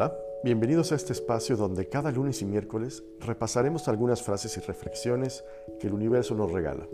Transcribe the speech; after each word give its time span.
hola, 0.00 0.16
bienvenidos 0.42 0.92
a 0.92 0.94
este 0.94 1.12
espacio 1.12 1.58
donde 1.58 1.86
cada 1.86 2.10
lunes 2.10 2.40
y 2.40 2.46
miércoles 2.46 3.04
repasaremos 3.20 3.86
algunas 3.86 4.22
frases 4.22 4.56
y 4.56 4.60
reflexiones 4.60 5.44
que 5.78 5.88
el 5.88 5.92
universo 5.92 6.34
nos 6.34 6.50
regala. 6.50 6.88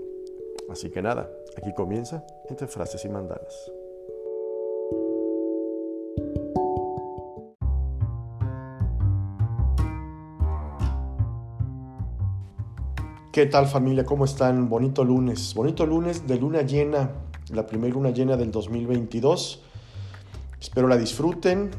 Así 0.68 0.90
que 0.90 1.02
nada, 1.02 1.30
aquí 1.56 1.72
comienza 1.72 2.26
entre 2.48 2.66
frases 2.66 3.04
y 3.04 3.08
mandalas. 3.08 3.70
¿Qué 13.32 13.46
tal 13.46 13.66
familia? 13.68 14.04
¿Cómo 14.04 14.24
están? 14.24 14.68
Bonito 14.68 15.04
lunes. 15.04 15.54
Bonito 15.54 15.86
lunes 15.86 16.26
de 16.26 16.38
luna 16.40 16.62
llena, 16.62 17.12
la 17.52 17.68
primera 17.68 17.94
luna 17.94 18.10
llena 18.10 18.36
del 18.36 18.50
2022. 18.50 19.62
Espero 20.58 20.88
la 20.88 20.96
disfruten, 20.96 21.70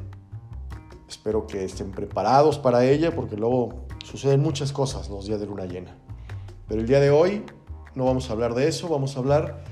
espero 1.08 1.48
que 1.48 1.64
estén 1.64 1.92
preparados 1.92 2.60
para 2.60 2.86
ella 2.86 3.16
porque 3.16 3.36
luego 3.36 3.86
suceden 4.06 4.42
muchas 4.42 4.72
cosas 4.72 5.10
los 5.10 5.26
días 5.26 5.40
de 5.40 5.46
luna 5.46 5.66
llena. 5.66 5.96
Pero 6.68 6.82
el 6.82 6.88
día 6.88 7.00
de 7.00 7.10
hoy 7.10 7.44
no 7.96 8.06
vamos 8.06 8.30
a 8.30 8.34
hablar 8.34 8.54
de 8.54 8.68
eso, 8.68 8.90
vamos 8.90 9.16
a 9.16 9.20
hablar 9.20 9.64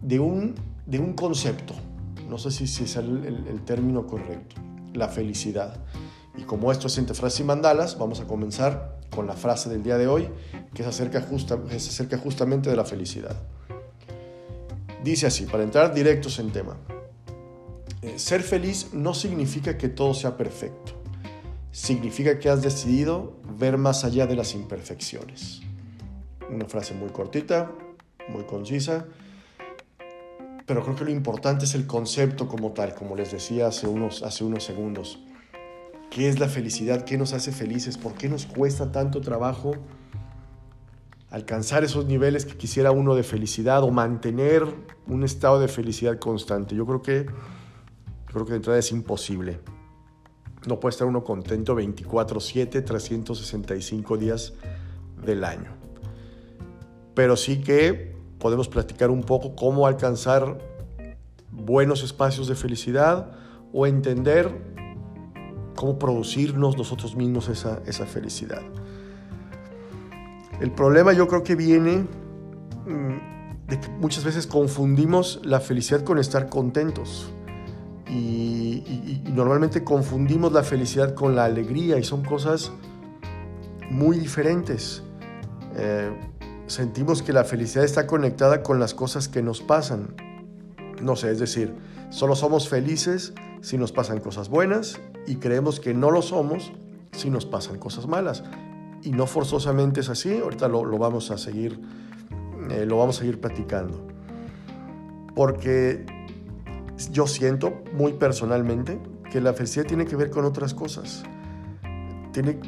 de 0.00 0.18
un, 0.18 0.54
de 0.86 0.98
un 0.98 1.12
concepto. 1.12 1.74
No 2.28 2.38
sé 2.38 2.50
si, 2.50 2.66
si 2.66 2.84
es 2.84 2.96
el, 2.96 3.62
término 3.64 4.06
correcto, 4.06 4.56
la 4.94 5.08
felicidad. 5.08 5.76
Y 6.36 6.42
como 6.42 6.72
esto 6.72 6.86
es 6.86 6.96
entre 6.96 7.14
frases 7.14 7.40
y 7.40 7.44
mandalas, 7.44 7.98
vamos 7.98 8.20
a 8.20 8.26
comenzar 8.26 8.98
con 9.14 9.26
la 9.26 9.34
frase 9.34 9.68
del 9.68 9.82
día 9.82 9.98
de 9.98 10.06
hoy, 10.06 10.28
que 10.72 10.82
se 10.82 10.88
acerca, 10.88 11.20
justa, 11.20 11.58
se 11.68 11.76
acerca 11.76 12.16
justamente 12.18 12.70
de 12.70 12.76
la 12.76 12.84
felicidad. 12.84 13.36
Dice 15.02 15.26
así, 15.26 15.46
para 15.46 15.64
entrar 15.64 15.92
directos 15.92 16.38
en 16.38 16.52
tema, 16.52 16.76
eh, 18.02 18.18
ser 18.18 18.42
feliz 18.42 18.92
no 18.92 19.14
significa 19.14 19.76
que 19.76 19.88
todo 19.88 20.14
sea 20.14 20.36
perfecto, 20.36 20.92
significa 21.70 22.38
que 22.38 22.48
has 22.48 22.62
decidido 22.62 23.36
ver 23.58 23.78
más 23.78 24.04
allá 24.04 24.26
de 24.26 24.36
las 24.36 24.54
imperfecciones. 24.54 25.62
Una 26.50 26.66
frase 26.66 26.94
muy 26.94 27.10
cortita, 27.10 27.70
muy 28.28 28.44
concisa, 28.44 29.06
pero 30.66 30.84
creo 30.84 30.94
que 30.94 31.04
lo 31.04 31.10
importante 31.10 31.64
es 31.64 31.74
el 31.74 31.86
concepto 31.86 32.46
como 32.46 32.70
tal, 32.70 32.94
como 32.94 33.16
les 33.16 33.32
decía 33.32 33.66
hace 33.66 33.88
unos, 33.88 34.22
hace 34.22 34.44
unos 34.44 34.62
segundos. 34.62 35.18
¿Qué 36.10 36.28
es 36.28 36.38
la 36.38 36.48
felicidad? 36.48 37.04
¿Qué 37.04 37.18
nos 37.18 37.32
hace 37.32 37.52
felices? 37.52 37.98
¿Por 37.98 38.14
qué 38.14 38.28
nos 38.28 38.46
cuesta 38.46 38.90
tanto 38.92 39.20
trabajo 39.20 39.72
alcanzar 41.30 41.84
esos 41.84 42.06
niveles 42.06 42.46
que 42.46 42.56
quisiera 42.56 42.90
uno 42.92 43.14
de 43.14 43.22
felicidad 43.22 43.82
o 43.84 43.90
mantener 43.90 44.64
un 45.06 45.24
estado 45.24 45.60
de 45.60 45.68
felicidad 45.68 46.18
constante? 46.18 46.74
Yo 46.74 46.86
creo 46.86 47.02
que, 47.02 47.26
creo 48.32 48.44
que 48.44 48.52
de 48.52 48.56
entrada 48.56 48.78
es 48.78 48.92
imposible. 48.92 49.60
No 50.66 50.78
puede 50.78 50.90
estar 50.90 51.06
uno 51.06 51.24
contento 51.24 51.74
24/7, 51.74 52.82
365 52.82 54.16
días 54.16 54.52
del 55.24 55.44
año. 55.44 55.72
Pero 57.14 57.36
sí 57.36 57.60
que 57.60 58.14
podemos 58.38 58.68
platicar 58.68 59.10
un 59.10 59.22
poco 59.22 59.54
cómo 59.56 59.86
alcanzar 59.86 60.58
buenos 61.50 62.02
espacios 62.02 62.46
de 62.48 62.54
felicidad 62.54 63.32
o 63.72 63.86
entender 63.86 64.50
cómo 65.76 65.98
producirnos 65.98 66.76
nosotros 66.76 67.16
mismos 67.16 67.48
esa, 67.48 67.82
esa 67.86 68.06
felicidad. 68.06 68.62
El 70.60 70.72
problema 70.72 71.12
yo 71.12 71.26
creo 71.26 71.42
que 71.42 71.56
viene 71.56 72.06
mm, 72.86 73.66
de 73.66 73.80
que 73.80 73.88
muchas 73.88 74.24
veces 74.24 74.46
confundimos 74.46 75.40
la 75.42 75.60
felicidad 75.60 76.04
con 76.04 76.18
estar 76.18 76.48
contentos. 76.48 77.32
Y, 78.10 79.22
normalmente 79.32 79.84
confundimos 79.84 80.52
la 80.52 80.64
felicidad 80.64 81.14
con 81.14 81.36
la 81.36 81.44
alegría 81.44 81.96
y 81.98 82.04
son 82.04 82.24
cosas 82.24 82.72
muy 83.88 84.18
diferentes. 84.18 85.02
Eh, 85.76 86.10
sentimos 86.66 87.22
que 87.22 87.32
la 87.32 87.44
felicidad 87.44 87.84
está 87.84 88.06
conectada 88.08 88.62
con 88.62 88.80
las 88.80 88.94
cosas 88.94 89.28
que 89.28 89.42
nos 89.42 89.60
pasan. 89.60 90.14
No 91.00 91.14
sé, 91.14 91.30
es 91.30 91.38
decir, 91.38 91.74
solo 92.10 92.34
somos 92.34 92.68
felices 92.68 93.32
si 93.60 93.78
nos 93.78 93.92
pasan 93.92 94.18
cosas 94.18 94.48
buenas 94.48 95.00
y 95.26 95.36
creemos 95.36 95.78
que 95.78 95.94
no 95.94 96.10
lo 96.10 96.22
somos 96.22 96.72
si 97.12 97.30
nos 97.30 97.46
pasan 97.46 97.78
cosas 97.78 98.08
malas. 98.08 98.42
Y 99.02 99.12
no 99.12 99.26
forzosamente 99.26 100.00
es 100.00 100.08
así, 100.08 100.38
ahorita 100.38 100.68
lo, 100.68 100.82
vamos 100.98 101.30
a 101.30 101.38
seguir, 101.38 101.80
eh, 102.70 102.84
lo 102.86 102.98
vamos 102.98 103.16
a 103.16 103.20
seguir 103.20 103.40
platicando. 103.40 104.06
Porque 105.34 106.04
yo 107.08 107.26
siento 107.26 107.82
muy 107.92 108.12
personalmente 108.14 109.00
que 109.30 109.40
la 109.40 109.54
felicidad 109.54 109.86
tiene 109.86 110.04
que 110.04 110.16
ver 110.16 110.30
con 110.30 110.44
otras 110.44 110.74
cosas. 110.74 111.22
Tiene, 112.32 112.60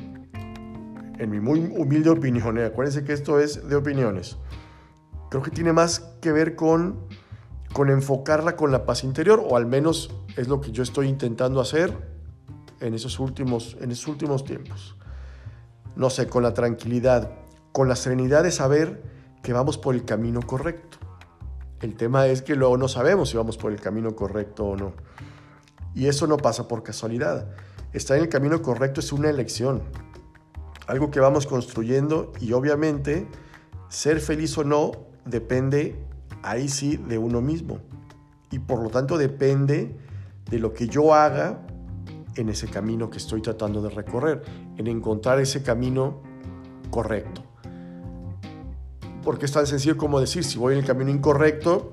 en 1.19 1.31
mi 1.31 1.41
muy 1.41 1.61
humilde 1.77 2.11
opinión, 2.11 2.59
eh, 2.59 2.65
acuérdense 2.65 3.05
que 3.05 3.13
esto 3.13 3.39
es 3.39 3.69
de 3.69 3.77
opiniones, 3.77 4.39
creo 5.31 5.43
que 5.43 5.51
tiene 5.51 5.73
más 5.73 6.01
que 6.21 6.33
ver 6.33 6.57
con, 6.57 7.09
con 7.73 7.91
enfocarla 7.91 8.57
con 8.57 8.73
la 8.73 8.87
paz 8.87 9.05
interior, 9.05 9.45
o 9.47 9.57
al 9.57 9.67
menos 9.67 10.15
es 10.37 10.49
lo 10.49 10.61
que 10.61 10.73
yo 10.73 10.83
estoy 10.83 11.09
intentando 11.09 11.61
hacer 11.61 11.93
en 12.81 12.95
esos 12.95 13.19
últimos, 13.21 13.77
en 13.81 13.91
esos 13.91 14.09
últimos 14.09 14.45
tiempos. 14.45 14.97
No 15.95 16.11
sé, 16.11 16.27
con 16.27 16.43
la 16.43 16.55
tranquilidad, 16.55 17.31
con 17.73 17.89
la 17.89 17.97
serenidad 17.97 18.43
de 18.43 18.51
saber 18.51 19.03
que 19.43 19.53
vamos 19.53 19.79
por 19.79 19.95
el 19.95 20.05
camino 20.05 20.41
correcto. 20.41 20.99
El 21.83 21.97
tema 21.97 22.29
es 22.29 22.43
que 22.43 22.55
luego 22.55 22.77
no 22.77 22.87
sabemos 22.87 23.31
si 23.31 23.37
vamos 23.37 23.59
por 23.59 23.73
el 23.73 23.81
camino 23.81 24.15
correcto 24.15 24.65
o 24.67 24.77
no. 24.77 24.93
Y 25.95 26.07
eso 26.07 26.29
no 26.29 26.37
pasa 26.37 26.69
por 26.69 26.85
casualidad. 26.85 27.49
Estar 27.93 28.17
en 28.17 28.23
el 28.23 28.29
camino 28.29 28.63
correcto 28.63 29.01
es 29.01 29.13
una 29.13 29.29
elección, 29.29 29.83
algo 30.87 31.11
que 31.11 31.21
vamos 31.21 31.47
construyendo 31.47 32.33
y 32.41 32.53
obviamente 32.53 33.27
ser 33.89 34.21
feliz 34.21 34.57
o 34.57 34.65
no 34.65 34.93
depende 35.27 35.97
ahí 36.43 36.69
sí 36.69 36.97
de 36.97 37.19
uno 37.19 37.43
mismo. 37.43 37.81
Y 38.51 38.61
por 38.61 38.81
lo 38.83 38.89
tanto 38.89 39.19
depende 39.19 39.97
de 40.51 40.59
lo 40.59 40.73
que 40.73 40.87
yo 40.87 41.15
haga 41.15 41.67
en 42.37 42.49
ese 42.49 42.69
camino 42.69 43.11
que 43.11 43.19
estoy 43.19 43.43
tratando 43.43 43.83
de 43.83 43.91
recorrer, 43.91 44.43
en 44.77 44.87
encontrar 44.87 45.41
ese 45.41 45.63
camino 45.63 46.23
correcto. 46.91 47.43
Porque 49.23 49.47
es 49.47 49.53
tan 49.53 49.67
sencillo 49.67 49.97
como 49.97 50.21
decir, 50.21 50.45
si 50.45 50.59
voy 50.59 50.75
en 50.75 50.81
el 50.81 50.85
camino 50.85 51.11
incorrecto, 51.11 51.93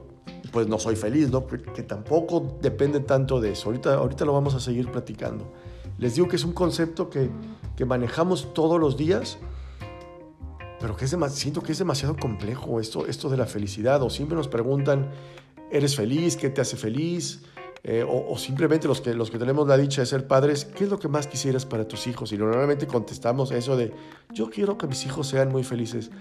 pues 0.51 0.67
no 0.67 0.79
soy 0.79 0.95
feliz, 0.95 1.29
¿no? 1.29 1.45
Que 1.47 1.83
tampoco 1.83 2.57
depende 2.61 2.99
tanto 3.01 3.39
de 3.39 3.51
eso. 3.51 3.69
Ahorita, 3.69 3.95
ahorita 3.95 4.25
lo 4.25 4.33
vamos 4.33 4.55
a 4.55 4.59
seguir 4.59 4.91
platicando. 4.91 5.51
Les 5.97 6.15
digo 6.15 6.27
que 6.27 6.37
es 6.37 6.43
un 6.43 6.53
concepto 6.53 7.09
que, 7.09 7.29
que 7.75 7.85
manejamos 7.85 8.53
todos 8.53 8.79
los 8.79 8.97
días, 8.97 9.37
pero 10.79 10.95
que 10.95 11.05
es 11.05 11.15
siento 11.33 11.61
que 11.61 11.73
es 11.73 11.77
demasiado 11.77 12.15
complejo 12.15 12.79
esto, 12.79 13.05
esto 13.05 13.29
de 13.29 13.37
la 13.37 13.45
felicidad. 13.45 14.01
O 14.01 14.09
siempre 14.09 14.35
nos 14.35 14.47
preguntan, 14.47 15.11
¿eres 15.71 15.95
feliz? 15.95 16.35
¿Qué 16.35 16.49
te 16.49 16.61
hace 16.61 16.77
feliz? 16.77 17.43
Eh, 17.83 18.05
o, 18.07 18.37
simplemente 18.37 18.87
los 18.89 18.99
que, 18.99 19.13
los 19.13 19.31
que 19.31 19.37
tenemos 19.37 19.65
la 19.67 19.77
dicha 19.77 20.01
de 20.01 20.05
ser 20.05 20.27
padres, 20.27 20.65
¿qué 20.65 20.83
es 20.83 20.89
lo 20.89 20.99
que 20.99 21.07
más 21.07 21.27
quisieras 21.27 21.65
para 21.65 21.87
tus 21.87 22.07
hijos? 22.07 22.31
Y 22.33 22.37
normalmente 22.37 22.87
contestamos 22.87 23.51
eso 23.51 23.77
de, 23.77 23.93
yo 24.33 24.49
quiero 24.49 24.77
que 24.77 24.85
mis 24.85 25.05
hijos 25.05 25.27
sean 25.27 25.49
muy 25.49 25.63
felices. 25.63 26.11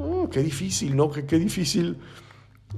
Oh, 0.00 0.28
qué 0.30 0.42
difícil, 0.42 0.96
¿no? 0.96 1.10
Qué, 1.10 1.26
qué 1.26 1.38
difícil 1.38 1.98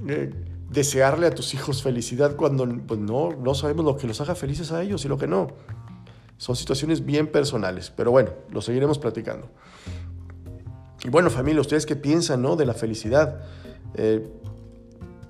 eh, 0.07 0.33
desearle 0.69 1.27
a 1.27 1.31
tus 1.31 1.53
hijos 1.53 1.81
felicidad 1.81 2.35
cuando 2.35 2.67
pues 2.85 2.99
no, 2.99 3.31
no 3.31 3.53
sabemos 3.53 3.85
lo 3.85 3.95
que 3.95 4.07
los 4.07 4.19
haga 4.21 4.35
felices 4.35 4.71
a 4.71 4.81
ellos 4.81 5.05
y 5.05 5.07
lo 5.07 5.17
que 5.17 5.27
no. 5.27 5.47
Son 6.37 6.55
situaciones 6.55 7.05
bien 7.05 7.27
personales, 7.27 7.93
pero 7.95 8.11
bueno, 8.11 8.31
lo 8.51 8.61
seguiremos 8.61 8.99
platicando. 8.99 9.49
Y 11.05 11.09
bueno, 11.09 11.29
familia, 11.29 11.61
¿ustedes 11.61 11.85
qué 11.85 11.95
piensan 11.95 12.41
no, 12.41 12.55
de 12.55 12.65
la 12.65 12.73
felicidad? 12.73 13.41
Eh, 13.93 14.27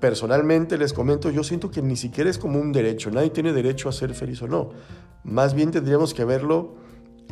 personalmente 0.00 0.78
les 0.78 0.92
comento, 0.92 1.30
yo 1.30 1.44
siento 1.44 1.70
que 1.70 1.82
ni 1.82 1.96
siquiera 1.96 2.28
es 2.28 2.38
como 2.38 2.58
un 2.58 2.72
derecho, 2.72 3.10
nadie 3.10 3.30
tiene 3.30 3.52
derecho 3.52 3.88
a 3.88 3.92
ser 3.92 4.14
feliz 4.14 4.42
o 4.42 4.48
no. 4.48 4.70
Más 5.22 5.54
bien 5.54 5.70
tendríamos 5.70 6.12
que 6.14 6.24
verlo 6.24 6.74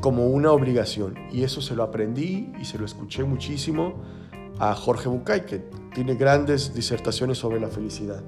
como 0.00 0.26
una 0.26 0.52
obligación. 0.52 1.14
Y 1.32 1.42
eso 1.44 1.60
se 1.60 1.75
lo 1.75 1.82
aprendí 1.82 2.52
y 2.60 2.64
se 2.64 2.78
lo 2.78 2.84
escuché 2.84 3.25
muchísimo 3.25 4.21
a 4.62 4.76
Jorge 4.76 5.09
Bucay, 5.09 5.44
que 5.44 5.59
tiene 5.93 6.14
grandes 6.14 6.73
disertaciones 6.73 7.37
sobre 7.37 7.59
la 7.59 7.67
felicidad. 7.67 8.23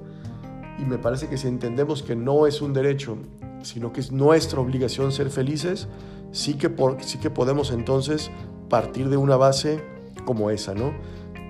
Y 0.77 0.83
me 0.83 0.97
parece 0.97 1.29
que 1.29 1.37
si 1.37 1.47
entendemos 1.47 2.03
que 2.03 2.13
no 2.13 2.45
es 2.45 2.61
un 2.61 2.73
derecho, 2.73 3.17
sino 3.61 3.93
que 3.93 4.01
es 4.01 4.11
nuestra 4.11 4.59
obligación 4.59 5.13
ser 5.13 5.29
felices, 5.29 5.87
sí 6.33 6.55
que, 6.55 6.69
sí 6.99 7.19
que 7.19 7.29
podemos 7.29 7.71
entonces 7.71 8.31
partir 8.69 9.07
de 9.07 9.15
una 9.15 9.37
base 9.37 9.81
como 10.25 10.49
esa, 10.49 10.73
¿no? 10.73 10.93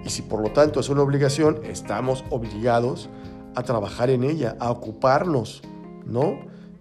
Y 0.06 0.12
si 0.12 0.22
por 0.22 0.42
lo 0.42 0.52
tanto 0.52 0.80
es 0.80 0.90
una 0.90 1.02
obligación, 1.02 1.62
estamos 1.64 2.24
obligados 2.30 3.10
a 3.56 3.64
trabajar 3.64 4.12
en 4.12 4.24
ella, 4.24 4.56
a 4.60 4.70
ocuparnos, 4.70 5.64
¿no? 6.06 6.38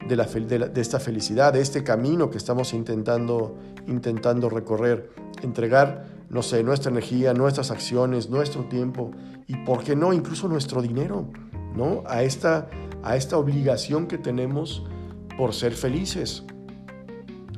De, 0.06 0.16
la, 0.16 0.26
de, 0.26 0.78
esta 0.78 1.00
felicidad, 1.00 1.54
de 1.54 1.62
este 1.62 1.82
camino 1.82 2.28
que 2.28 2.36
estamos 2.36 2.74
intentando, 2.74 3.56
intentando 3.86 4.50
recorrer, 4.50 5.08
entregar, 5.40 6.13
no 6.34 6.42
sé, 6.42 6.64
nuestra 6.64 6.90
energía, 6.90 7.32
nuestras 7.32 7.70
acciones, 7.70 8.28
nuestro 8.28 8.64
tiempo 8.64 9.12
y, 9.46 9.54
¿por 9.58 9.84
qué 9.84 9.94
no?, 9.94 10.12
incluso 10.12 10.48
nuestro 10.48 10.82
dinero, 10.82 11.28
¿no? 11.76 12.02
A 12.08 12.24
esta, 12.24 12.68
a 13.04 13.16
esta 13.16 13.38
obligación 13.38 14.08
que 14.08 14.18
tenemos 14.18 14.84
por 15.38 15.54
ser 15.54 15.74
felices. 15.74 16.42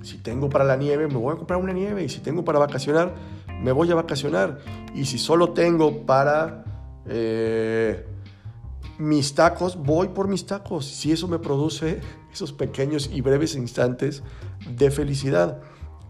Si 0.03 0.19
tengo 0.19 0.51
para 0.51 0.63
la 0.67 0.77
nieve, 0.77 1.09
me 1.09 1.17
voy 1.17 1.33
a 1.33 1.39
comprar 1.39 1.59
una 1.59 1.73
nieve. 1.73 2.05
Y 2.05 2.11
si 2.11 2.21
tengo 2.21 2.45
para 2.45 2.59
vacacionar, 2.59 3.15
me 3.63 3.73
voy 3.73 3.91
a 3.91 3.95
vacacionar. 3.95 4.59
Y 4.95 5.07
si 5.07 5.17
solo 5.17 5.55
tengo 5.55 6.05
para 6.05 6.63
eh, 7.07 8.05
mis 8.99 9.35
tacos, 9.35 9.77
voy 9.77 10.09
por 10.09 10.29
mis 10.29 10.45
tacos. 10.45 10.85
Si 10.85 11.13
eso 11.13 11.29
me 11.29 11.39
produce 11.39 12.03
esos 12.31 12.53
pequeños 12.53 13.09
y 13.11 13.23
breves 13.23 13.57
instantes 13.57 14.23
de 14.69 14.91
felicidad. 14.91 15.63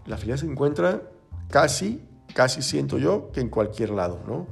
La 0.05 0.17
felicidad 0.17 0.45
se 0.45 0.51
encuentra 0.51 1.03
casi, 1.49 2.03
casi 2.33 2.61
siento 2.61 2.97
yo, 2.97 3.31
que 3.31 3.41
en 3.41 3.49
cualquier 3.49 3.91
lado, 3.91 4.19
¿no? 4.27 4.47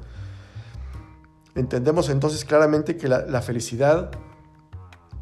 Entendemos 1.56 2.10
entonces 2.10 2.44
claramente 2.44 2.98
que 2.98 3.08
la, 3.08 3.42
felicidad 3.42 4.12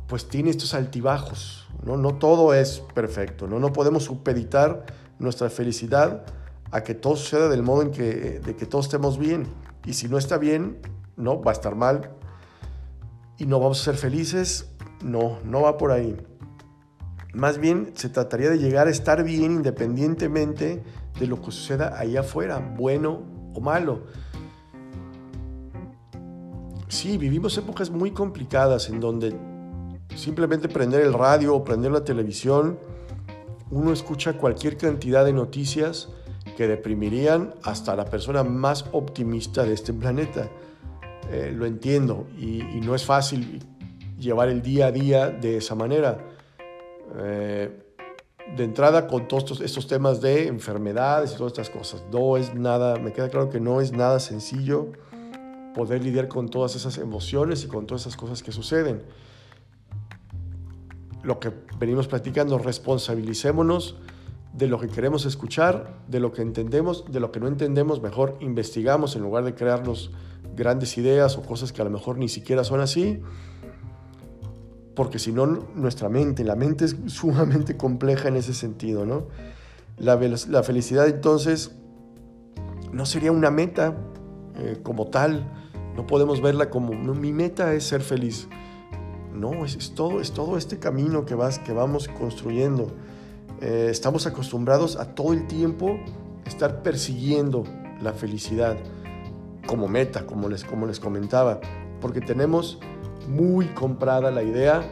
pues 0.07 0.27
tiene 0.27 0.49
estos 0.49 0.73
altibajos, 0.73 1.67
¿no? 1.83 1.97
No 1.97 2.15
todo 2.15 2.53
es 2.53 2.81
perfecto, 2.93 3.47
¿no? 3.47 3.59
No 3.59 3.71
podemos 3.71 4.05
supeditar 4.05 4.85
nuestra 5.19 5.49
felicidad 5.49 6.25
a 6.71 6.83
que 6.83 6.95
todo 6.95 7.15
suceda 7.15 7.49
del 7.49 7.61
modo 7.61 7.83
en 7.83 7.91
que, 7.91 8.39
de 8.39 8.55
que 8.55 8.65
todos 8.65 8.85
estemos 8.85 9.19
bien. 9.19 9.47
Y 9.85 9.93
si 9.93 10.07
no 10.07 10.17
está 10.17 10.37
bien, 10.37 10.79
no, 11.15 11.41
va 11.41 11.51
a 11.51 11.53
estar 11.53 11.75
mal. 11.75 12.11
Y 13.37 13.45
no 13.45 13.59
vamos 13.59 13.81
a 13.81 13.83
ser 13.83 13.95
felices, 13.95 14.69
no, 15.03 15.39
no 15.43 15.61
va 15.61 15.77
por 15.77 15.91
ahí. 15.91 16.17
Más 17.33 17.57
bien 17.57 17.91
se 17.95 18.09
trataría 18.09 18.49
de 18.49 18.57
llegar 18.57 18.87
a 18.87 18.91
estar 18.91 19.23
bien 19.23 19.51
independientemente 19.51 20.83
de 21.19 21.27
lo 21.27 21.41
que 21.41 21.51
suceda 21.51 21.97
ahí 21.97 22.17
afuera, 22.17 22.59
bueno 22.59 23.21
o 23.53 23.61
malo. 23.61 24.01
Sí, 26.87 27.17
vivimos 27.17 27.57
épocas 27.57 27.89
muy 27.89 28.11
complicadas 28.11 28.89
en 28.89 28.99
donde 28.99 29.35
simplemente 30.15 30.69
prender 30.69 31.01
el 31.01 31.13
radio 31.13 31.55
o 31.55 31.63
prender 31.63 31.91
la 31.91 32.03
televisión, 32.03 32.77
uno 33.71 33.91
escucha 33.91 34.33
cualquier 34.33 34.77
cantidad 34.77 35.25
de 35.25 35.33
noticias 35.33 36.09
que 36.55 36.67
deprimirían 36.67 37.55
hasta 37.63 37.95
la 37.95 38.05
persona 38.05 38.43
más 38.43 38.85
optimista 38.91 39.63
de 39.63 39.73
este 39.73 39.93
planeta. 39.93 40.49
Eh, 41.31 41.51
lo 41.55 41.65
entiendo 41.65 42.27
y, 42.37 42.61
no 42.81 42.95
es 42.95 43.05
fácil 43.05 43.63
llevar 44.19 44.49
el 44.49 44.61
día 44.61 44.87
a 44.87 44.91
día 44.91 45.29
de 45.29 45.57
esa 45.57 45.73
manera. 45.73 46.19
Eh, 47.17 47.82
de 48.55 48.63
entrada 48.63 49.07
con 49.07 49.27
todos 49.27 49.61
estos, 49.61 49.87
temas 49.87 50.21
de 50.21 50.47
enfermedades 50.47 51.33
y 51.33 51.37
todas 51.37 51.53
estas 51.53 51.69
cosas. 51.69 52.03
No 52.11 52.37
es 52.37 52.53
nada, 52.53 52.97
me 52.97 53.11
queda 53.13 53.29
claro 53.29 53.49
que 53.49 53.59
no 53.59 53.81
es 53.81 53.91
nada 53.91 54.19
sencillo 54.19 54.91
poder 55.73 56.03
lidiar 56.03 56.27
con 56.27 56.49
todas 56.49 56.75
esas 56.75 56.97
emociones 56.97 57.63
y 57.63 57.67
con 57.67 57.87
todas 57.87 58.01
esas 58.01 58.15
cosas 58.15 58.43
que 58.43 58.51
suceden. 58.51 59.03
Lo 61.23 61.39
que 61.39 61.51
venimos 61.79 62.07
platicando, 62.07 62.57
responsabilicémonos 62.59 63.95
de 64.53 64.67
lo 64.67 64.79
que 64.79 64.87
queremos 64.87 65.25
escuchar, 65.25 66.01
de 66.07 66.19
lo 66.19 66.31
que 66.31 66.43
entendemos, 66.43 67.11
de 67.11 67.19
lo 67.19 67.31
que 67.31 67.39
no 67.39 67.47
entendemos, 67.47 68.01
mejor 68.01 68.37
investigamos 68.39 69.15
en 69.15 69.23
lugar 69.23 69.45
de 69.45 69.55
crearnos 69.55 70.11
grandes 70.55 70.97
ideas 70.97 71.37
o 71.37 71.41
cosas 71.41 71.71
que 71.71 71.81
a 71.81 71.85
lo 71.85 71.89
mejor 71.89 72.19
ni 72.19 72.29
siquiera 72.29 72.63
son 72.63 72.81
así 72.81 73.19
porque 74.95 75.19
si 75.19 75.31
no, 75.31 75.45
nuestra 75.45 76.09
mente, 76.09 76.43
la 76.43 76.55
mente 76.55 76.85
es 76.85 76.95
sumamente 77.07 77.77
compleja 77.77 78.27
en 78.27 78.35
ese 78.35 78.53
sentido, 78.53 79.05
¿no? 79.05 79.27
La, 79.97 80.15
la 80.15 80.63
felicidad 80.63 81.07
entonces 81.07 81.71
no 82.91 83.05
sería 83.05 83.31
una 83.31 83.51
meta 83.51 83.95
eh, 84.55 84.79
como 84.83 85.07
tal, 85.07 85.51
no 85.95 86.07
podemos 86.07 86.41
verla 86.41 86.69
como, 86.69 86.93
mi 86.93 87.33
meta 87.33 87.73
es 87.73 87.85
ser 87.85 88.01
feliz. 88.01 88.47
No, 89.33 89.65
es, 89.65 89.95
todo, 89.95 90.21
es 90.21 90.31
todo 90.31 90.57
este 90.57 90.77
camino 90.77 91.25
que, 91.25 91.33
vas, 91.33 91.57
que 91.59 91.73
vamos 91.73 92.07
construyendo. 92.07 92.87
Eh, 93.61 93.87
estamos 93.89 94.27
acostumbrados 94.27 94.95
a 94.95 95.15
todo 95.15 95.33
el 95.33 95.47
tiempo 95.47 95.97
estar 96.45 96.83
persiguiendo 96.83 97.63
la 97.99 98.13
felicidad 98.13 98.77
como 99.65 99.87
meta, 99.87 100.25
como 100.25 100.49
les, 100.49 100.63
como 100.63 100.85
les 100.85 100.99
comentaba, 100.99 101.61
porque 101.99 102.21
tenemos 102.21 102.79
muy 103.27 103.67
comprada 103.67 104.31
la 104.31 104.43
idea 104.43 104.83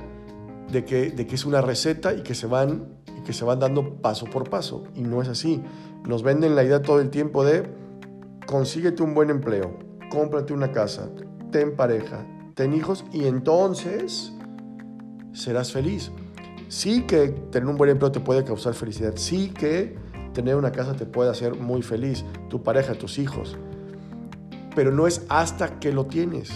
de 0.72 0.86
que, 0.86 1.12
de 1.12 1.28
que 1.28 1.36
es 1.36 1.45
una 1.45 1.62
receta 1.62 2.13
y 2.13 2.24
que, 2.24 2.36
se 2.36 2.48
van, 2.48 2.88
que 3.25 3.33
se 3.33 3.45
van 3.45 3.60
dando 3.60 3.95
paso 3.95 4.25
por 4.25 4.50
paso. 4.50 4.83
Y 4.95 5.01
no 5.01 5.22
es 5.22 5.28
así. 5.28 5.62
Nos 6.07 6.24
venden 6.24 6.56
la 6.56 6.63
idea 6.63 6.81
todo 6.81 7.00
el 7.00 7.10
tiempo 7.10 7.44
de 7.44 7.69
consíguete 8.45 9.04
un 9.04 9.13
buen 9.13 9.30
empleo, 9.30 9.78
cómprate 10.10 10.54
una 10.54 10.72
casa, 10.72 11.10
ten 11.51 11.75
pareja, 11.75 12.25
ten 12.56 12.74
hijos 12.74 13.06
y 13.13 13.25
entonces 13.25 14.34
serás 15.34 15.72
feliz. 15.72 16.12
Sí 16.68 17.04
que 17.04 17.30
tener 17.51 17.68
un 17.68 17.77
buen 17.77 17.89
empleo 17.89 18.12
te 18.12 18.19
puede 18.19 18.44
causar 18.44 18.74
felicidad. 18.74 19.13
Sí 19.16 19.50
que 19.50 19.95
tener 20.34 20.56
una 20.56 20.72
casa 20.72 20.95
te 20.95 21.06
puede 21.06 21.30
hacer 21.30 21.56
muy 21.56 21.81
feliz, 21.81 22.25
tu 22.50 22.63
pareja, 22.63 22.94
tus 22.94 23.19
hijos. 23.19 23.57
Pero 24.75 24.92
no 24.92 25.06
es 25.06 25.25
hasta 25.27 25.80
que 25.80 25.92
lo 25.92 26.06
tienes. 26.06 26.50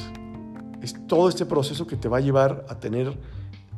Es 0.81 0.95
todo 1.07 1.29
este 1.29 1.45
proceso 1.45 1.87
que 1.87 1.95
te 1.95 2.09
va 2.09 2.17
a 2.17 2.21
llevar 2.21 2.65
a 2.69 2.79
tener 2.79 3.17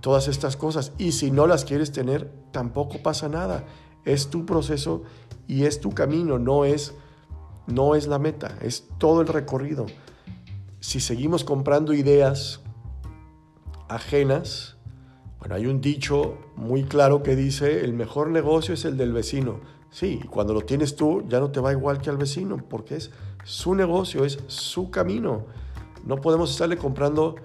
todas 0.01 0.27
estas 0.27 0.57
cosas. 0.57 0.93
Y 0.97 1.11
si 1.11 1.31
no 1.31 1.47
las 1.47 1.65
quieres 1.65 1.91
tener, 1.91 2.31
tampoco 2.51 3.01
pasa 3.03 3.29
nada. 3.29 3.65
Es 4.05 4.29
tu 4.29 4.45
proceso 4.45 5.03
y 5.47 5.63
es 5.63 5.79
tu 5.79 5.91
camino, 5.91 6.39
no 6.39 6.65
es, 6.65 6.93
no 7.67 7.95
es 7.95 8.07
la 8.07 8.19
meta, 8.19 8.57
es 8.61 8.87
todo 8.97 9.21
el 9.21 9.27
recorrido. 9.27 9.85
Si 10.79 10.99
seguimos 10.99 11.43
comprando 11.43 11.93
ideas 11.93 12.61
ajenas, 13.89 14.77
bueno, 15.39 15.55
hay 15.55 15.65
un 15.65 15.81
dicho 15.81 16.37
muy 16.55 16.83
claro 16.83 17.23
que 17.23 17.35
dice, 17.35 17.83
el 17.85 17.93
mejor 17.93 18.29
negocio 18.29 18.73
es 18.73 18.85
el 18.85 18.97
del 18.97 19.13
vecino. 19.13 19.59
Sí, 19.89 20.19
cuando 20.29 20.53
lo 20.53 20.61
tienes 20.61 20.95
tú 20.95 21.23
ya 21.27 21.39
no 21.39 21.51
te 21.51 21.59
va 21.61 21.71
igual 21.71 22.01
que 22.01 22.09
al 22.09 22.17
vecino, 22.17 22.57
porque 22.69 22.97
es 22.97 23.11
su 23.43 23.73
negocio, 23.73 24.25
es 24.25 24.39
su 24.47 24.91
camino. 24.91 25.45
No 26.07 26.21
podemos 26.21 26.51
estarle 26.51 26.77
comprando 26.77 27.35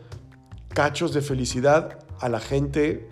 cachos 0.69 1.13
de 1.13 1.21
felicidad 1.21 1.99
a 2.21 2.29
la 2.29 2.39
gente 2.39 3.09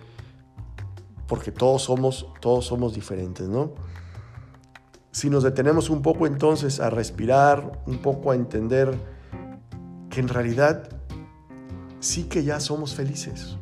porque 1.27 1.51
todos 1.51 1.81
somos, 1.81 2.25
todos 2.39 2.65
somos 2.65 2.93
diferentes, 2.93 3.49
¿no? 3.49 3.73
Si 5.11 5.29
nos 5.29 5.43
detenemos 5.43 5.89
un 5.89 6.01
poco 6.01 6.25
entonces 6.25 6.79
a 6.79 6.89
respirar, 6.89 7.83
un 7.85 7.97
poco 7.97 8.31
a 8.31 8.35
entender 8.35 8.97
que 10.09 10.21
en 10.21 10.29
realidad 10.29 10.89
sí 11.99 12.23
que 12.23 12.45
ya 12.45 12.61
somos 12.61 12.95
felices, 12.95 13.57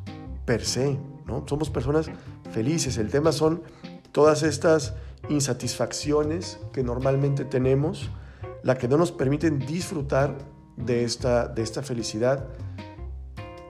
per 0.46 0.64
se, 0.64 1.00
¿no? 1.26 1.44
Somos 1.48 1.72
personas 1.72 2.06
felices. 2.52 3.00
El 3.00 3.10
tema 3.10 3.32
son 3.32 3.64
todas 4.12 4.44
estas 4.44 4.94
insatisfacciones 5.28 6.60
que 6.72 6.84
normalmente 6.84 7.46
tenemos, 7.46 8.12
la 8.62 8.78
que 8.78 8.88
no 8.88 8.98
nos 8.98 9.12
permiten 9.12 9.58
disfrutar 9.58 10.38
de 10.86 11.04
esta, 11.04 11.48
de 11.48 11.62
esta 11.62 11.84
felicidad 11.84 12.48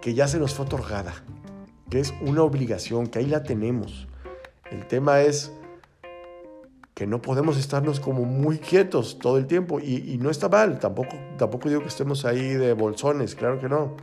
que 0.01 0.13
ya 0.13 0.27
se 0.27 0.39
nos 0.39 0.53
fue 0.53 0.65
otorgada, 0.65 1.13
que 1.89 1.99
es 1.99 2.13
una 2.21 2.43
obligación, 2.43 3.07
que 3.07 3.19
ahí 3.19 3.25
la 3.25 3.43
tenemos. 3.43 4.07
El 4.71 4.87
tema 4.87 5.21
es 5.21 5.51
que 6.93 7.07
no 7.07 7.21
podemos 7.21 7.57
estarnos 7.57 7.99
como 7.99 8.25
muy 8.25 8.59
quietos 8.59 9.19
todo 9.19 9.37
el 9.37 9.47
tiempo 9.47 9.79
y, 9.79 10.17
no 10.21 10.29
está 10.29 10.49
mal, 10.49 10.79
tampoco, 10.79 11.15
tampoco 11.37 11.69
digo 11.69 11.81
que 11.81 11.87
estemos 11.87 12.25
ahí 12.25 12.53
de 12.53 12.73
bolsones, 12.73 13.35
claro 13.35 13.59
que 13.59 13.69
no. 13.69 13.95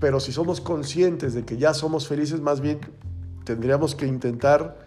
Pero 0.00 0.20
si 0.20 0.32
somos 0.32 0.60
conscientes 0.60 1.32
de 1.32 1.44
que 1.44 1.56
ya 1.56 1.72
somos 1.74 2.06
felices, 2.06 2.40
más 2.40 2.60
bien 2.60 2.80
tendríamos 3.44 3.94
que 3.94 4.06
intentar 4.06 4.85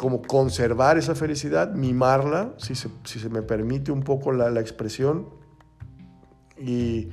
como 0.00 0.22
conservar 0.22 0.96
esa 0.96 1.14
felicidad, 1.14 1.74
mimarla, 1.74 2.54
si 2.56 2.74
se, 2.74 2.88
si 3.04 3.18
se 3.18 3.28
me 3.28 3.42
permite 3.42 3.92
un 3.92 4.02
poco 4.02 4.32
la, 4.32 4.48
la 4.48 4.58
expresión, 4.58 5.26
y, 6.56 7.10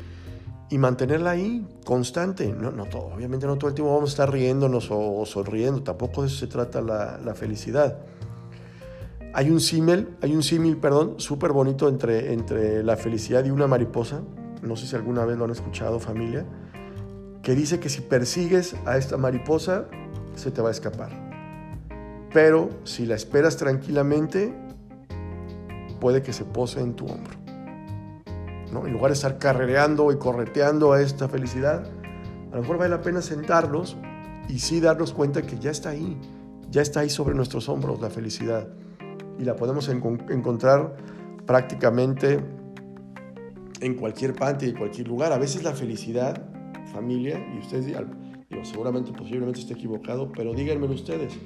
y, 0.69 0.77
mantenerla 0.77 1.31
ahí 1.31 1.67
constante. 1.83 2.47
No, 2.47 2.71
no 2.71 2.85
todo, 2.85 3.07
obviamente 3.13 3.45
no 3.45 3.57
todo 3.57 3.67
el 3.67 3.75
tiempo 3.75 3.93
vamos 3.93 4.11
a 4.11 4.13
estar 4.13 4.31
riéndonos 4.31 4.87
o, 4.89 5.25
sonriendo, 5.25 5.83
tampoco 5.83 6.21
de 6.21 6.29
eso 6.29 6.37
se 6.37 6.47
trata 6.47 6.79
la, 6.79 7.17
la 7.17 7.35
felicidad. 7.35 7.97
Hay 9.33 9.49
un 9.49 9.59
símil, 9.59 10.07
hay 10.21 10.33
un 10.33 10.41
símil, 10.41 10.77
perdón, 10.77 11.15
súper 11.17 11.51
bonito 11.51 11.89
entre, 11.89 12.31
entre 12.31 12.83
la 12.83 12.95
felicidad 12.95 13.43
y 13.43 13.51
una 13.51 13.67
mariposa. 13.67 14.21
No 14.61 14.77
sé 14.77 14.87
si 14.87 14.95
alguna 14.95 15.25
vez 15.25 15.37
lo 15.37 15.43
han 15.43 15.51
escuchado, 15.51 15.99
familia, 15.99 16.45
que 17.43 17.53
dice 17.53 17.81
que 17.81 17.89
si 17.89 17.99
persigues 17.99 18.77
a 18.85 18.95
esta 18.95 19.17
mariposa, 19.17 19.87
se 20.35 20.51
te 20.51 20.61
va 20.61 20.69
a 20.69 20.71
escapar 20.71 21.26
pero 22.33 22.69
si 22.83 23.05
la 23.05 23.15
esperas 23.15 23.57
tranquilamente, 23.57 24.53
puede 25.99 26.21
que 26.21 26.33
se 26.33 26.45
pose 26.45 26.81
en 26.81 26.95
tu 26.95 27.05
hombro. 27.05 27.35
¿no? 28.71 28.85
En 28.85 28.93
lugar 28.93 29.11
de 29.11 29.15
estar 29.15 29.37
carrereando 29.37 30.11
y 30.11 30.17
correteando 30.17 30.93
a 30.93 31.01
esta 31.01 31.27
felicidad, 31.29 31.85
a 32.51 32.55
lo 32.55 32.61
mejor 32.61 32.77
vale 32.77 32.89
la 32.89 33.01
pena 33.01 33.21
sentarnos 33.21 33.97
y 34.49 34.59
sí 34.59 34.79
darnos 34.79 35.13
cuenta 35.13 35.41
que 35.41 35.57
ya 35.57 35.71
está 35.71 35.89
ahí, 35.89 36.17
ya 36.69 36.81
está 36.81 37.01
ahí 37.01 37.09
sobre 37.09 37.35
nuestros 37.35 37.69
hombros 37.69 38.01
la 38.01 38.09
felicidad. 38.09 38.67
Y 39.39 39.43
la 39.43 39.55
podemos 39.55 39.87
encontrar 39.89 40.95
prácticamente 41.45 42.39
en 43.81 43.93
cualquier 43.95 44.33
parte 44.33 44.65
y 44.65 44.69
en 44.69 44.77
cualquier 44.77 45.07
lugar. 45.07 45.31
A 45.31 45.37
veces 45.37 45.63
la 45.63 45.73
felicidad, 45.73 46.41
familia, 46.91 47.39
y 47.55 47.59
ustedes 47.59 47.85
Yo 48.49 48.65
seguramente, 48.65 49.11
posiblemente 49.11 49.59
esté 49.59 49.73
equivocado, 49.73 50.31
pero 50.31 50.53
díganmelo 50.53 50.93
ustedes. 50.93 51.37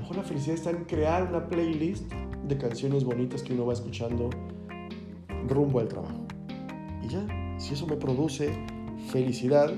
Lo 0.00 0.04
mejor 0.04 0.16
la 0.16 0.22
felicidad 0.22 0.54
está 0.56 0.70
en 0.70 0.84
crear 0.84 1.24
una 1.24 1.46
playlist 1.46 2.10
de 2.48 2.56
canciones 2.56 3.04
bonitas 3.04 3.42
que 3.42 3.52
uno 3.52 3.66
va 3.66 3.74
escuchando 3.74 4.30
rumbo 5.46 5.78
al 5.78 5.88
trabajo. 5.88 6.24
Y 7.02 7.08
ya, 7.08 7.26
si 7.58 7.74
eso 7.74 7.86
me 7.86 7.96
produce 7.96 8.50
felicidad, 9.10 9.70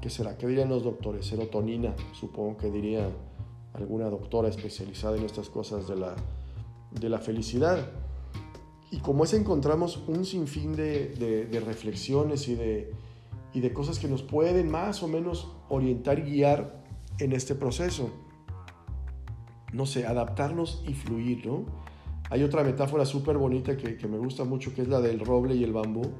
¿qué 0.00 0.08
será? 0.08 0.38
¿Qué 0.38 0.46
dirían 0.46 0.68
los 0.68 0.84
doctores? 0.84 1.26
Serotonina, 1.26 1.96
supongo 2.12 2.58
que 2.58 2.70
diría 2.70 3.10
alguna 3.72 4.08
doctora 4.08 4.50
especializada 4.50 5.16
en 5.16 5.24
estas 5.24 5.48
cosas 5.48 5.88
de 5.88 5.96
la, 5.96 6.14
de 6.92 7.08
la 7.08 7.18
felicidad. 7.18 7.90
Y 8.92 9.00
como 9.00 9.24
es 9.24 9.34
encontramos 9.34 9.96
un 10.06 10.24
sinfín 10.24 10.76
de, 10.76 11.08
de, 11.50 11.58
reflexiones 11.58 12.46
y 12.46 12.54
de, 12.54 12.92
y 13.52 13.58
de 13.58 13.72
cosas 13.72 13.98
que 13.98 14.06
nos 14.06 14.22
pueden 14.22 14.70
más 14.70 15.02
o 15.02 15.08
menos 15.08 15.48
orientar 15.68 16.20
y 16.20 16.22
guiar 16.22 16.84
en 17.18 17.32
este 17.32 17.56
proceso. 17.56 18.10
No 19.74 19.86
sé, 19.86 20.06
adaptarnos 20.06 20.84
y 20.86 20.94
fluir, 20.94 21.44
¿no? 21.44 21.64
Hay 22.30 22.44
otra 22.44 22.62
metáfora 22.62 23.04
súper 23.04 23.36
bonita 23.36 23.76
que, 23.76 23.96
que, 23.96 24.06
me 24.06 24.18
gusta 24.18 24.44
mucho, 24.44 24.72
que 24.72 24.82
es 24.82 24.88
la 24.88 25.00
del 25.00 25.18
roble 25.18 25.56
y 25.56 25.64
el 25.64 25.72
bambú, 25.72 26.12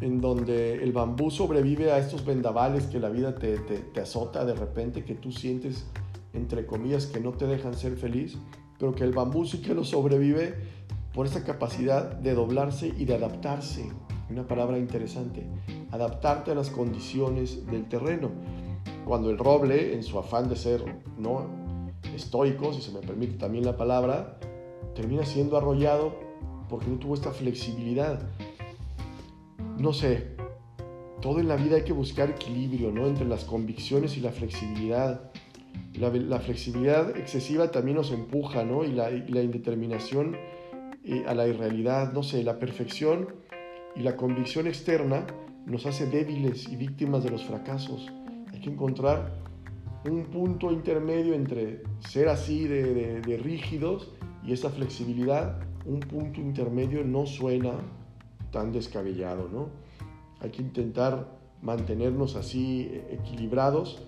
en 0.00 0.20
donde 0.20 0.82
el 0.82 0.92
bambú 0.92 1.30
sobrevive 1.30 1.90
a 1.90 1.98
estos 1.98 2.24
vendavales 2.24 2.86
que 2.86 3.00
la 3.00 3.10
vida 3.10 3.34
te, 3.34 3.58
te, 3.58 3.78
te 3.78 4.00
azota 4.00 4.44
de 4.44 4.54
repente, 4.54 5.04
que 5.04 5.14
tú 5.14 5.32
sientes, 5.32 5.86
entre 6.32 6.64
comillas, 6.64 7.06
que 7.06 7.18
no 7.18 7.32
te 7.32 7.46
dejan 7.46 7.74
ser 7.74 7.96
feliz, 7.96 8.38
pero 8.78 8.94
que 8.94 9.02
el 9.02 9.12
bambú 9.12 9.44
sí 9.44 9.60
que 9.60 9.74
lo 9.74 9.84
sobrevive 9.84 10.54
por 11.12 11.26
esa 11.26 11.42
capacidad 11.42 12.04
de 12.04 12.34
doblarse 12.34 12.94
y 12.96 13.04
de 13.04 13.16
adaptarse. 13.16 13.90
Una 14.30 14.46
palabra 14.46 14.78
interesante, 14.78 15.44
adaptarte 15.90 16.52
a 16.52 16.54
las 16.54 16.70
condiciones 16.70 17.66
del 17.66 17.88
terreno. 17.88 18.30
Cuando 19.04 19.28
el 19.28 19.38
roble, 19.38 19.94
en 19.94 20.04
su 20.04 20.20
afán 20.20 20.48
de 20.48 20.54
ser 20.54 20.84
no 21.18 21.59
estoico, 22.14 22.72
si 22.72 22.82
se 22.82 22.92
me 22.92 23.00
permite 23.00 23.34
también 23.34 23.64
la 23.64 23.76
palabra, 23.76 24.38
termina 24.94 25.24
siendo 25.24 25.56
arrollado 25.56 26.14
porque 26.68 26.86
no 26.86 26.98
tuvo 26.98 27.14
esta 27.14 27.32
flexibilidad. 27.32 28.20
No 29.78 29.92
sé, 29.92 30.36
todo 31.20 31.40
en 31.40 31.48
la 31.48 31.56
vida 31.56 31.76
hay 31.76 31.84
que 31.84 31.92
buscar 31.92 32.30
equilibrio, 32.30 32.90
¿no? 32.90 33.06
Entre 33.06 33.26
las 33.26 33.44
convicciones 33.44 34.16
y 34.16 34.20
la 34.20 34.30
flexibilidad. 34.30 35.30
La, 35.94 36.38
flexibilidad 36.38 37.16
excesiva 37.16 37.70
también 37.70 37.96
nos 37.96 38.12
empuja, 38.12 38.64
¿no? 38.64 38.84
Y 38.84 38.92
la, 38.92 39.10
indeterminación 39.10 40.36
a 41.26 41.34
la 41.34 41.46
irrealidad, 41.46 42.12
no 42.12 42.22
sé, 42.22 42.42
la 42.44 42.58
perfección 42.58 43.34
y 43.96 44.00
la 44.00 44.16
convicción 44.16 44.66
externa 44.66 45.26
nos 45.66 45.86
hace 45.86 46.06
débiles 46.06 46.68
y 46.68 46.76
víctimas 46.76 47.24
de 47.24 47.30
los 47.30 47.44
fracasos. 47.44 48.08
Hay 48.52 48.60
que 48.60 48.70
encontrar 48.70 49.49
un 50.04 50.24
punto 50.24 50.72
intermedio 50.72 51.34
entre 51.34 51.82
ser 52.00 52.28
así 52.28 52.66
de, 52.66 53.20
de, 53.20 53.36
rígidos 53.36 54.10
y 54.44 54.52
esa 54.52 54.70
flexibilidad, 54.70 55.60
un 55.84 56.00
punto 56.00 56.40
intermedio 56.40 57.04
no 57.04 57.26
suena 57.26 57.72
tan 58.50 58.72
descabellado, 58.72 59.48
¿no? 59.48 59.68
Hay 60.40 60.50
que 60.50 60.62
intentar 60.62 61.28
mantenernos 61.62 62.36
así 62.36 62.90
equilibrados. 63.10 64.02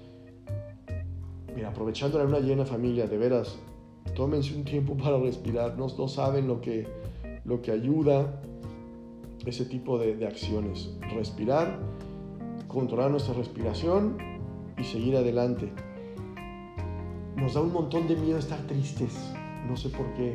Mira, 1.54 1.68
aprovechando 1.68 2.18
la 2.18 2.24
luna 2.24 2.40
llena 2.40 2.64
familia, 2.64 3.06
de 3.06 3.18
veras, 3.18 3.58
tómense 4.14 4.54
un 4.56 4.64
tiempo 4.64 4.96
para 5.02 5.18
respirar, 5.18 5.76
no, 5.76 5.86
no 5.86 6.08
saben 6.08 6.48
lo 6.48 6.60
que, 6.60 6.86
lo 7.44 7.60
que 7.60 7.70
ayuda 7.70 8.40
ese 9.44 9.64
tipo 9.64 9.98
de, 9.98 10.26
acciones. 10.26 10.90
Respirar, 11.14 11.78
controlar 12.68 13.10
nuestra 13.10 13.34
respiración 13.34 14.31
y 14.82 14.84
seguir 14.84 15.16
adelante. 15.16 15.72
Nos 17.36 17.54
da 17.54 17.60
un 17.60 17.72
montón 17.72 18.08
de 18.08 18.16
miedo 18.16 18.38
estar 18.38 18.58
tristes, 18.66 19.16
no 19.68 19.76
sé 19.76 19.88
por 19.88 20.12
qué. 20.14 20.34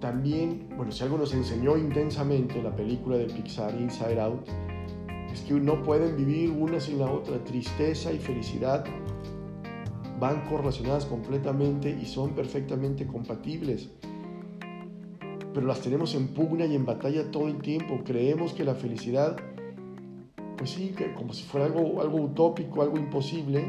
También, 0.00 0.68
bueno, 0.76 0.92
si 0.92 1.02
algo 1.02 1.16
nos 1.18 1.32
enseñó 1.34 1.76
intensamente 1.76 2.62
la 2.62 2.74
película 2.76 3.16
de 3.16 3.24
Pixar 3.24 3.74
Inside 3.80 4.20
Out, 4.20 4.46
es 5.32 5.40
que 5.42 5.54
no 5.54 5.82
pueden 5.82 6.16
vivir 6.16 6.50
una 6.50 6.78
sin 6.78 6.98
la 6.98 7.10
otra. 7.10 7.42
Tristeza 7.44 8.12
y 8.12 8.18
felicidad 8.18 8.84
van 10.18 10.42
correlacionadas 10.48 11.06
completamente 11.06 11.90
y 11.90 12.04
son 12.04 12.34
perfectamente 12.34 13.06
compatibles. 13.06 13.90
Pero 15.54 15.66
las 15.66 15.80
tenemos 15.80 16.14
en 16.14 16.28
pugna 16.28 16.66
y 16.66 16.76
en 16.76 16.84
batalla 16.84 17.30
todo 17.30 17.48
el 17.48 17.62
tiempo. 17.62 18.00
Creemos 18.04 18.52
que 18.52 18.64
la 18.64 18.74
felicidad, 18.74 19.36
pues 20.60 20.72
sí, 20.72 20.92
que 20.94 21.14
como 21.14 21.32
si 21.32 21.42
fuera 21.44 21.64
algo, 21.64 22.02
algo 22.02 22.20
utópico, 22.20 22.82
algo 22.82 22.98
imposible, 22.98 23.64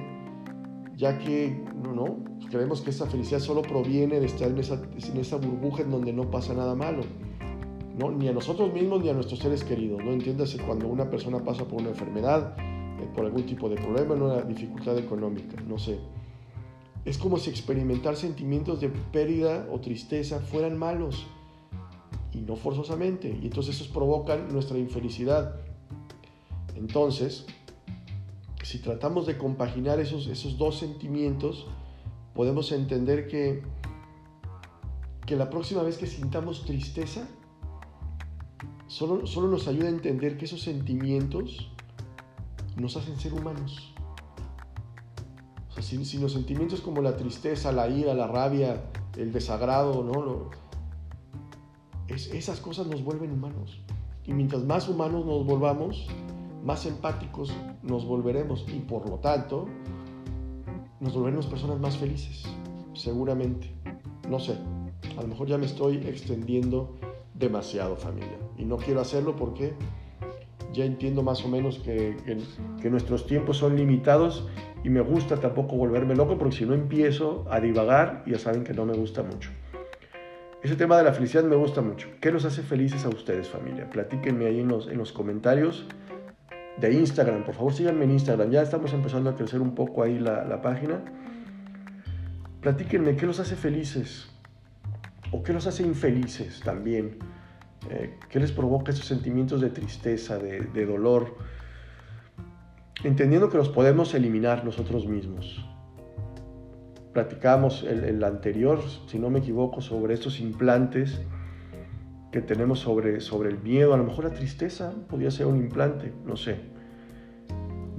ya 0.98 1.18
que 1.18 1.64
no, 1.82 2.18
creemos 2.50 2.82
que 2.82 2.90
esa 2.90 3.06
felicidad 3.06 3.40
solo 3.40 3.62
proviene 3.62 4.20
de 4.20 4.26
estar 4.26 4.52
en 4.52 4.58
esa, 4.58 4.74
en 4.74 5.16
esa 5.16 5.38
burbuja 5.38 5.84
en 5.84 5.92
donde 5.92 6.12
no 6.12 6.30
pasa 6.30 6.54
nada 6.54 6.76
malo. 6.76 7.04
¿no? 7.98 8.12
Ni 8.12 8.28
a 8.28 8.34
nosotros 8.34 8.74
mismos 8.74 9.02
ni 9.02 9.08
a 9.08 9.14
nuestros 9.14 9.40
seres 9.40 9.64
queridos. 9.64 10.04
¿no? 10.04 10.12
Entiéndase 10.12 10.58
cuando 10.58 10.86
una 10.90 11.10
persona 11.10 11.42
pasa 11.42 11.64
por 11.64 11.80
una 11.80 11.92
enfermedad, 11.92 12.58
eh, 12.60 13.08
por 13.16 13.24
algún 13.24 13.46
tipo 13.46 13.70
de 13.70 13.78
problema, 13.78 14.14
una 14.16 14.42
dificultad 14.42 14.98
económica, 14.98 15.62
no 15.62 15.80
sé. 15.80 15.98
Es 17.06 17.18
como 17.18 17.38
si 17.38 17.52
experimentar 17.52 18.18
sentimientos 18.18 18.82
de 18.82 18.90
pérdida 19.14 19.66
o 19.72 19.80
tristeza 19.80 20.42
fueran 20.42 20.78
malos 20.78 21.26
y 22.34 22.42
no 22.42 22.58
forzosamente. 22.58 23.30
Y 23.42 23.46
entonces 23.46 23.76
esos 23.76 23.88
provocan 23.88 24.52
nuestra 24.52 24.78
infelicidad. 24.78 25.56
Entonces, 26.82 27.46
si 28.64 28.80
tratamos 28.80 29.26
de 29.26 29.38
compaginar 29.38 30.02
esos, 30.02 30.28
esos 30.28 30.58
dos 30.58 30.78
sentimientos, 30.78 31.68
podemos 32.36 32.74
entender 32.74 33.28
que, 33.28 33.64
que 35.26 35.38
la 35.38 35.50
próxima 35.50 35.84
vez 35.84 35.98
que 35.98 36.08
sintamos 36.08 36.66
tristeza, 36.66 37.26
solo, 38.88 39.26
solo 39.26 39.48
nos 39.48 39.70
ayuda 39.70 39.86
a 39.86 39.92
entender 39.92 40.38
que 40.38 40.44
esos 40.44 40.62
sentimientos 40.62 41.72
nos 42.76 42.98
hacen 42.98 43.18
ser 43.18 43.34
humanos 43.34 43.92
si, 45.82 46.18
los 46.18 46.34
sentimientos 46.34 46.82
como 46.82 47.02
la 47.02 47.18
tristeza, 47.18 47.72
la 47.72 47.90
ira, 47.90 48.14
la 48.14 48.28
rabia, 48.28 48.84
el 49.18 49.32
desagrado, 49.32 50.04
¿no? 50.04 50.50
esas 52.08 52.60
cosas 52.60 52.88
nos 52.88 53.04
vuelven 53.04 53.32
humanos. 53.32 53.80
Y 54.26 54.34
mientras 54.34 54.64
más 54.64 54.90
humanos 54.90 55.26
nos 55.26 55.46
volvamos, 55.46 56.08
más 56.64 56.86
empáticos 56.86 57.56
nos 57.82 58.06
volveremos 58.06 58.66
y 58.68 58.80
por 58.80 59.10
lo 59.10 59.18
tanto 59.18 59.68
nos 61.00 61.14
volveremos 61.14 61.48
personas 61.48 61.80
más 61.80 61.98
felices, 61.98 62.44
seguramente. 62.94 63.72
No 64.30 64.40
sé, 64.40 64.56
a 65.18 65.22
lo 65.22 65.28
mejor 65.28 65.48
ya 65.48 65.58
me 65.58 65.66
estoy 65.66 65.98
extendiendo 65.98 66.96
demasiado 67.34 67.96
familia 67.96 68.38
y 68.58 68.66
no 68.66 68.78
quiero 68.78 69.02
hacerlo 69.02 69.36
porque 69.36 69.74
ya 70.74 70.86
entiendo 70.86 71.24
más 71.24 71.44
o 71.44 71.50
menos 71.50 71.80
que, 71.80 72.16
que 72.82 72.90
nuestros 72.90 73.26
tiempos 73.26 73.58
son 73.58 73.76
limitados 73.76 74.48
y 74.84 74.90
me 74.90 75.02
gusta 75.02 75.38
tampoco 75.38 75.76
volverme 75.76 76.16
loco 76.16 76.38
porque 76.38 76.58
si 76.58 76.66
no 76.66 76.74
empiezo 76.74 77.46
a 77.50 77.60
divagar 77.60 78.24
ya 78.26 78.40
saben 78.40 78.64
que 78.64 78.74
no 78.74 78.86
me 78.86 78.94
gusta 78.94 79.24
mucho. 79.24 79.50
Ese 80.64 80.76
tema 80.76 80.96
de 80.96 81.04
la 81.04 81.12
felicidad 81.12 81.44
me 81.44 81.56
gusta 81.56 81.82
mucho. 81.82 82.08
¿Qué 82.22 82.32
los 82.32 82.46
hace 82.46 82.62
felices 82.62 83.04
a 83.06 83.10
ustedes 83.10 83.50
familia? 83.50 83.90
Platíquenme 83.90 84.46
ahí 84.46 84.60
en 84.60 84.68
los, 84.68 84.88
en 84.88 85.00
los 85.00 85.12
comentarios 85.12 85.88
de 86.82 86.94
Instagram. 86.94 87.44
Por 87.44 87.56
favor 87.56 87.74
síganme 87.74 88.06
en 88.06 88.12
Instagram. 88.12 88.50
Ya 88.50 88.62
estamos 88.62 88.92
empezando 88.94 89.30
a 89.30 89.36
crecer 89.36 89.62
un 89.62 89.76
poco 89.76 90.04
ahí 90.04 90.20
la, 90.20 90.44
la 90.44 90.62
página. 90.62 91.02
Platíquenme 92.62 93.16
qué 93.16 93.26
los 93.26 93.40
hace 93.40 93.56
felices 93.56 94.30
o 95.32 95.44
qué 95.44 95.54
los 95.54 95.68
hace 95.68 95.84
infelices 95.84 96.60
también. 96.62 97.18
Eh, 97.90 98.18
¿Qué 98.30 98.40
les 98.40 98.52
provoca 98.52 98.92
esos 98.92 99.06
sentimientos 99.06 99.62
de 99.62 99.70
tristeza, 99.70 100.38
de, 100.38 100.86
dolor? 100.86 101.36
entendiendo 103.04 103.50
que 103.50 103.58
los 103.58 103.70
podemos 103.70 104.14
eliminar 104.14 104.64
nosotros 104.64 105.08
mismos. 105.08 105.66
Platicamos 107.14 107.84
el, 107.84 108.04
el, 108.04 108.24
anterior, 108.24 108.80
si 109.08 109.18
no 109.18 109.32
me 109.32 109.40
equivoco, 109.40 109.82
sobre 109.82 110.14
estos 110.14 110.40
implantes 110.40 111.20
que 112.32 112.42
tenemos 112.42 112.80
sobre, 112.80 113.20
sobre 113.20 113.50
el 113.50 113.58
miedo. 113.58 113.96
A 113.96 113.98
lo 113.98 114.04
mejor 114.04 114.26
la 114.26 114.34
tristeza 114.34 114.94
podría 115.10 115.32
ser 115.32 115.48
un 115.48 115.58
implante, 115.58 116.14
no 116.26 116.38
sé. 116.38 116.71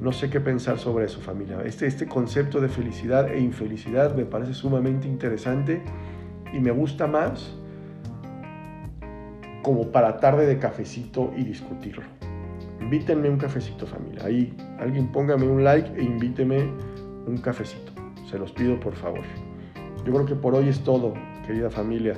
No 0.03 0.13
sé 0.13 0.29
qué 0.29 0.41
pensar 0.41 0.79
sobre 0.79 1.05
eso, 1.05 1.21
familia. 1.21 1.63
Este, 1.65 1.87
este 1.87 2.09
concepto 2.09 2.61
de 2.61 2.69
felicidad 2.69 3.33
e 3.33 3.39
infelicidad 3.41 4.15
me 4.15 4.25
parece 4.25 4.53
sumamente 4.53 5.07
interesante 5.07 5.83
y 6.53 6.59
me 6.59 6.73
gusta 6.73 7.07
más 7.07 7.55
como 9.63 9.93
para 9.93 10.19
tarde 10.19 10.45
de 10.47 10.59
cafecito 10.59 11.33
y 11.37 11.45
discutirlo 11.45 12.03
invítenme 12.93 13.31
un 13.31 13.39
cafecito 13.39 13.87
familia. 13.87 14.25
Ahí 14.27 14.55
alguien 14.79 15.11
póngame 15.11 15.47
un 15.47 15.65
like 15.65 15.91
e 15.99 16.03
invíteme 16.03 16.59
un 17.27 17.39
cafecito. 17.39 17.93
Se 18.29 18.39
los 18.39 18.53
pido 18.53 18.79
por 18.81 18.95
favor. 18.95 19.23
Yo 20.05 20.13
creo 20.13 20.27
que 20.27 20.35
por 20.35 20.55
hoy 20.55 20.69
es 20.69 20.81
todo, 20.81 21.15
querida 21.47 21.71
familia. 21.71 22.15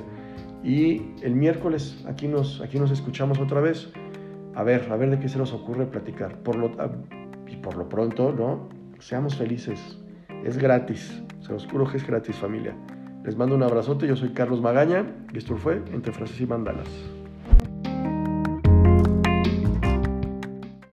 Y 0.63 1.13
el 1.21 1.35
miércoles 1.35 2.03
aquí 2.07 2.27
nos, 2.27 2.59
aquí 2.59 2.79
nos 2.79 2.91
escuchamos 2.91 3.39
otra 3.39 3.61
vez. 3.61 3.89
A 4.55 4.63
ver, 4.63 4.87
a 4.91 4.97
ver 4.97 5.11
de 5.11 5.19
qué 5.19 5.29
se 5.29 5.37
nos 5.37 5.53
ocurre 5.53 5.85
platicar. 5.85 6.39
Por 6.39 6.55
lo, 6.55 6.71
y 7.47 7.55
por 7.57 7.77
lo 7.77 7.89
pronto, 7.89 8.31
¿no? 8.31 8.69
Seamos 8.99 9.35
felices. 9.35 9.99
Es 10.43 10.57
gratis. 10.57 11.21
Se 11.41 11.53
los 11.53 11.65
juro 11.67 11.87
que 11.89 11.97
es 11.97 12.07
gratis, 12.07 12.35
familia. 12.35 12.75
Les 13.23 13.35
mando 13.35 13.55
un 13.55 13.63
abrazote. 13.63 14.07
Yo 14.07 14.15
soy 14.15 14.29
Carlos 14.29 14.61
Magaña 14.61 15.05
y 15.33 15.37
esto 15.37 15.55
fue 15.57 15.81
Entre 15.91 16.11
Frases 16.11 16.39
y 16.39 16.45
Mandalas. 16.45 17.14